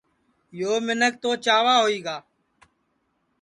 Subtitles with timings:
[0.59, 2.17] یو منکھ توچاوا ہوئی گا